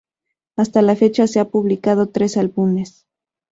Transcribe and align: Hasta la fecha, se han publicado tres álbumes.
Hasta 0.55 0.81
la 0.81 0.95
fecha, 0.95 1.27
se 1.27 1.39
han 1.39 1.51
publicado 1.51 2.09
tres 2.09 2.35
álbumes. 2.35 3.05